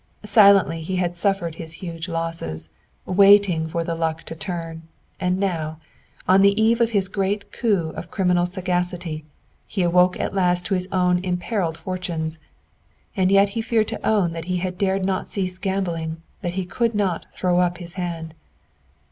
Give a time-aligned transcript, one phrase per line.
[0.25, 2.71] Silently he had suffered his huge losses,
[3.05, 4.81] waiting for the luck to turn,
[5.19, 5.77] and now,
[6.27, 9.23] on the eve of his great coup of criminal sagacity,
[9.67, 12.39] he awoke at last to his own imperiled fortunes,
[13.15, 16.95] and yet he feared to own that he dared not cease gambling, that he could
[16.95, 18.33] not "throw up his hand."